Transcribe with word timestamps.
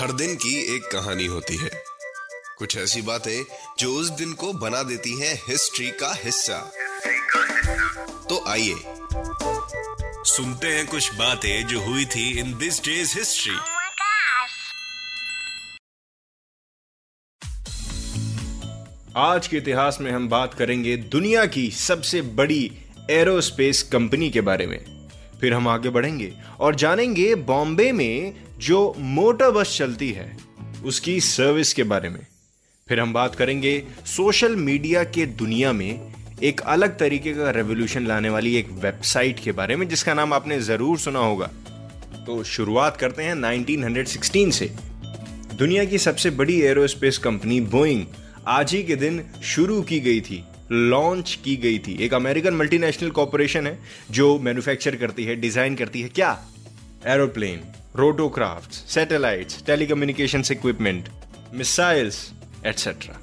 हर 0.00 0.12
दिन 0.12 0.34
की 0.34 0.76
एक 0.76 0.82
कहानी 0.82 1.26
होती 1.26 1.56
है। 1.56 1.70
कुछ 2.58 2.76
ऐसी 2.76 3.02
बातें 3.02 3.44
जो 3.78 3.94
उस 3.94 4.08
दिन 4.08 4.32
को 4.32 4.52
बना 4.52 4.82
देती 4.82 5.20
हैं 5.20 5.42
हिस्ट्री 5.48 5.90
का 5.90 6.12
हिस्सा। 6.24 6.72
तो 8.28 8.44
आइए 8.48 8.74
सुनते 10.24 10.66
हैं 10.66 10.86
कुछ 10.86 11.14
बातें 11.14 11.66
जो 11.66 11.80
हुई 11.80 12.04
थी 12.04 12.38
इन 12.38 12.58
दिस 12.58 12.84
डेज़ 12.84 13.18
हिस्ट्री. 13.18 13.56
आज 19.16 19.46
के 19.46 19.56
इतिहास 19.56 19.98
में 20.00 20.12
हम 20.12 20.28
बात 20.28 20.54
करेंगे 20.54 20.96
दुनिया 20.96 21.46
की 21.46 21.70
सबसे 21.70 22.22
बड़ी 22.22 22.72
एरोस्पेस 23.10 23.82
कंपनी 23.82 24.30
के 24.30 24.40
बारे 24.40 24.66
में। 24.66 24.99
फिर 25.40 25.54
हम 25.54 25.68
आगे 25.68 25.90
बढ़ेंगे 25.90 26.32
और 26.60 26.74
जानेंगे 26.74 27.34
बॉम्बे 27.34 27.90
में 27.92 28.34
जो 28.58 28.94
मोटर 28.98 29.50
बस 29.50 29.76
चलती 29.78 30.10
है, 30.10 30.36
उसकी 30.84 31.20
सर्विस 31.20 31.72
के 31.72 31.82
बारे 31.82 32.08
में। 32.08 32.20
फिर 32.88 33.00
हम 33.00 33.12
बात 33.12 33.34
करेंगे 33.34 33.82
सोशल 34.06 34.56
मीडिया 34.56 35.04
के 35.04 35.26
दुनिया 35.26 35.72
में 35.72 36.12
एक 36.42 36.60
अलग 36.60 36.98
तरीके 36.98 37.32
का 37.34 37.50
रेवोल्यूशन 37.50 38.06
लाने 38.06 38.28
वाली 38.30 38.54
एक 38.56 38.70
वेबसाइट 38.72 39.40
के 39.40 39.52
बारे 39.52 39.76
में, 39.76 39.88
जिसका 39.88 40.14
नाम 40.14 40.32
आपने 40.32 40.60
ज़रूर 40.60 40.98
सुना 40.98 41.18
होगा। 41.18 41.46
तो 42.26 42.42
शुरुआत 42.44 42.96
करते 42.96 43.22
हैं 43.22 43.34
1916 43.34 44.50
से। 44.50 44.70
दुनिया 45.54 45.84
की 45.84 45.98
सबसे 45.98 46.30
बड़ी 46.30 46.60
एरोस्पेस 46.60 47.18
कंपनी 47.18 47.60
बोइंग 47.60 48.04
आज 48.48 48.72
ही 48.74 48.82
के 48.82 48.96
दिन 48.96 49.22
शुरू 49.44 49.80
की 49.82 50.00
गई 50.00 50.20
थी। 50.20 50.44
लॉन्च 50.72 51.38
की 51.44 51.56
गई 51.56 51.78
थी। 51.78 51.96
एक 52.04 52.14
अमेरिकन 52.14 52.54
मल्टीनेशनल 52.54 53.10
कॉरपोरेशन 53.10 53.66
है, 53.66 53.78
जो 54.10 54.38
मैन्युफैक्चर 54.38 54.96
करती 54.96 55.24
है 55.24 55.36
डिज़ाइन 55.36 55.76
करती 55.76 56.02
है। 56.02 56.08
क्या? 56.08 56.38
Aeroplane 57.06 57.62
rotorcraft 57.96 58.72
satellites 58.72 59.64
telecommunication 59.66 60.42
equipment 60.52 61.08
missiles 61.54 62.32
etcetera 62.66 63.20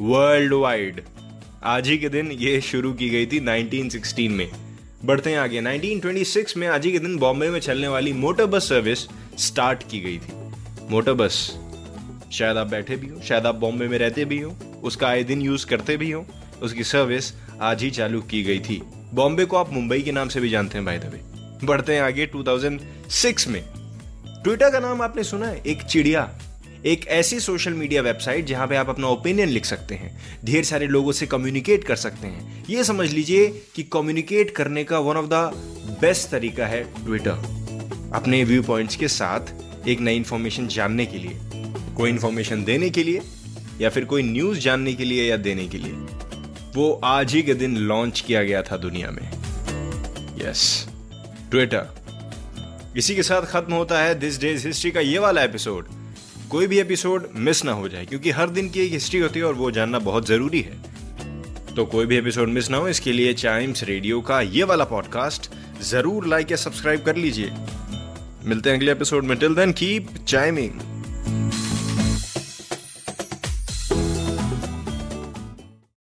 world 0.00 0.52
wide 0.52 1.00
आज 1.64 1.88
ही 1.88 1.98
के 1.98 2.08
दिन 2.08 2.30
ये 2.32 2.60
शुरू 2.60 2.92
की 2.92 3.08
गई 3.08 3.26
थी 3.26 3.40
1916 3.40 4.30
में। 4.30 4.50
बढ़ते 5.04 5.30
हैं 5.30 5.38
आगे। 5.38 5.60
1926 5.60 6.56
में 6.56 6.66
आज 6.68 6.84
ही 6.86 6.92
के 6.92 6.98
दिन 6.98 7.16
बॉम्बे 7.16 7.48
में 7.50 7.60
चलने 7.60 7.88
वाली 7.88 8.12
मोटर 8.12 8.46
बस 8.46 8.68
सर्विस 8.68 9.06
स्टार्ट 9.38 9.82
की 9.90 10.00
गई 10.00 10.18
थी। 10.18 10.32
मोटर 10.90 11.12
बस 11.12 11.34
शायद 12.32 12.56
आप 12.56 12.66
बैठे 12.66 12.96
भी 12.96 13.08
हो, 13.08 13.20
शायद 13.20 13.46
आप 13.46 13.54
बॉम्बे 13.54 13.88
में 13.88 13.98
रहते 13.98 14.24
भी 14.24 14.38
हो, 14.38 14.56
उसका 14.82 15.08
आए 15.08 15.22
दिन 15.24 15.42
यूज़ 15.42 15.66
करते 15.66 15.96
भी 15.96 16.10
हो। 16.10 16.26
उसकी 16.62 16.84
सर्विस 16.84 17.32
आज 17.60 17.82
ही 17.82 17.90
चालू 17.90 18.20
की 18.20 18.42
गई 18.42 18.60
थी। 18.60 18.82
बॉम्बे 19.14 19.44
को 19.44 19.56
आप 19.56 19.72
मुंबई 19.72 20.00
के 20.02 20.12
नाम 20.12 20.28
से 20.28 20.40
भी 20.40 20.48
जानते 20.48 20.78
हैं 20.78 20.84
बाय 20.84 20.98
द 20.98 21.04
वे 21.04 21.20
बढ़ते 21.66 21.94
हैं 21.94 22.02
आगे 22.02 22.26
2006 22.26 23.48
में। 23.48 23.64
ट्विटर 24.44 24.70
का 24.70 24.78
नाम 24.78 25.02
आपने 25.02 25.24
सुना 25.24 25.46
है? 25.46 25.62
एक 25.66 25.82
चिड़िया। 25.82 26.38
एक 26.86 27.06
ऐसी 27.06 27.40
सोशल 27.40 27.72
मीडिया 27.72 28.02
वेबसाइट 28.02 28.46
जहाँ 28.46 28.66
पे 28.66 28.76
आप 28.76 28.88
अपना 28.88 29.06
ओपिनियन 29.06 29.48
लिख 29.48 29.64
सकते 29.64 29.94
हैं। 29.94 30.40
ढेर 30.44 30.64
सारे 30.64 30.86
लोगों 30.86 31.12
से 31.12 31.26
कम्युनिकेट 31.26 31.84
कर 31.84 31.96
सकते 31.96 32.26
हैं। 32.26 32.64
ये 32.70 32.84
समझ 32.84 33.12
लीजिए 33.12 33.62
कि 33.74 33.82
कम्युनिकेट 33.82 34.50
करने 34.50 34.84
का 34.84 34.98
वन 34.98 35.16
ऑफ़ 35.16 35.26
द 35.26 35.34
बेस्ट 36.00 36.28
तरीका 36.28 36.66
है 36.66 36.84
ट्विटर 36.84 37.60
अपने 38.14 38.44
व्यू 38.44 38.62
पॉइंट्स 38.62 38.96
के 38.96 39.08
साथ 39.08 39.40
एक 39.88 40.00
नई 40.00 40.16
इंफॉर्मेशन 40.16 40.66
जानने 40.66 41.06
के 41.06 41.18
लिए। 41.18 41.40
कोई 41.96 42.10
इंफॉर्मेशन 42.10 42.64
देने 42.64 42.90
के 42.90 43.04
लिए 43.04 43.20
या 43.80 43.90
फिर 43.90 44.04
कोई 44.04 44.22
न्यूज़ 44.22 44.58
जानने 44.58 44.94
के 44.94 45.04
लिए 45.04 45.30
या 45.30 45.36
देने 45.36 45.68
के 45.68 45.78
लिए। 45.78 46.19
वो 46.74 46.90
आज 47.04 47.32
ही 47.34 47.42
के 47.42 47.54
दिन 47.54 47.76
लॉन्च 47.76 48.20
किया 48.20 48.42
गया 48.42 48.62
था 48.62 48.76
दुनिया 48.76 49.10
में। 49.10 49.30
यस 50.38 50.86
ट्विटर 51.50 51.88
इसी 52.96 53.14
के 53.14 53.22
साथ 53.22 53.42
खत्म 53.42 53.74
होता 53.74 54.02
है 54.02 54.14
दिस 54.14 54.40
डेज़ 54.40 54.66
हिस्ट्री 54.66 54.90
का 54.90 55.00
ये 55.00 55.18
वाला 55.18 55.42
एपिसोड 55.42 55.88
कोई 56.50 56.66
भी 56.66 56.78
एपिसोड 56.78 57.28
मिस 57.36 57.64
ना 57.64 57.72
हो 57.72 57.88
जाए, 57.88 58.04
क्योंकि 58.06 58.30
हर 58.30 58.50
दिन 58.50 58.68
की 58.68 58.80
एक 58.80 58.92
हिस्ट्री 58.92 59.20
होती 59.20 59.38
है 59.38 59.44
और 59.44 59.54
वो 59.54 59.70
जानना 59.70 59.98
बहुत 59.98 60.26
ज़रूरी 60.26 60.60
है। 60.60 61.74
तो 61.74 61.84
कोई 61.86 62.06
भी 62.06 62.16
एपिसोड 62.16 62.48
मिस 62.48 62.70
ना 62.70 62.76
हो, 62.76 62.88
इसके 62.88 63.12
लिए 63.12 63.34
चाइम्स 63.34 63.82
रेडियो 63.84 64.20
का 64.20 64.40
ये 64.40 64.64
वाला 64.64 64.84
पॉडकास्ट 64.84 65.50
ज़रूर 65.82 66.26
लाइक 66.26 66.50
या 66.50 66.56
सब्सक्राइब 66.56 67.02
कर 67.02 67.16
लीजिए। 67.16 67.50
मिलते 68.44 68.70
हैं 68.70 68.76
अगले 68.76 68.92
एपिसोड 68.92 69.24
में। 69.24 69.36
Till 69.38 69.54
then 69.54 69.72
keep 69.72 70.08
chiming 70.28 70.80